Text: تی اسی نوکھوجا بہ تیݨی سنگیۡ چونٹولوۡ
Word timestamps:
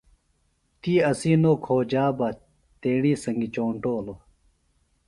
تی 0.81 0.93
اسی 1.09 1.31
نوکھوجا 1.41 2.05
بہ 2.17 2.27
تیݨی 2.81 3.13
سنگیۡ 3.23 3.51
چونٹولوۡ 3.53 4.19